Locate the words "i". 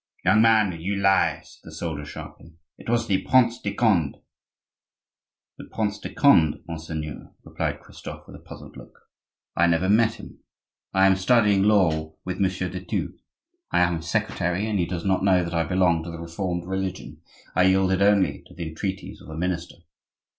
9.55-9.67, 10.91-11.05, 13.69-13.81, 15.53-15.65, 17.55-17.65